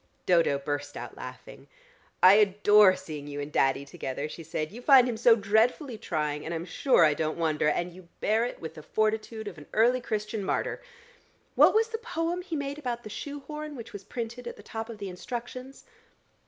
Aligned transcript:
'"Dodo 0.25 0.57
burst 0.57 0.97
out 0.97 1.15
laughing. 1.15 1.67
"I 2.23 2.33
adore 2.33 2.95
seeing 2.95 3.27
you 3.27 3.39
and 3.39 3.51
Daddy 3.51 3.85
together," 3.85 4.27
she 4.27 4.41
said. 4.43 4.71
"You 4.71 4.81
find 4.81 5.07
him 5.07 5.15
so 5.15 5.35
dreadfully 5.35 5.95
trying, 5.99 6.43
and 6.43 6.55
I'm 6.55 6.65
sure 6.65 7.05
I 7.05 7.13
don't 7.13 7.37
wonder, 7.37 7.67
and 7.69 7.93
you 7.93 8.07
bear 8.19 8.43
it 8.43 8.59
with 8.59 8.73
the 8.73 8.81
fortitude 8.81 9.47
of 9.47 9.59
an 9.59 9.67
early 9.73 10.01
Christian 10.01 10.43
martyr. 10.43 10.81
What 11.53 11.75
was 11.75 11.89
the 11.89 11.99
poem 11.99 12.41
he 12.41 12.55
made 12.55 12.79
about 12.79 13.03
the 13.03 13.11
shoe 13.11 13.41
horn 13.41 13.75
which 13.75 13.93
was 13.93 14.03
printed 14.03 14.47
at 14.47 14.55
the 14.57 14.63
top 14.63 14.89
of 14.89 14.97
the 14.97 15.07
instructions?" 15.07 15.85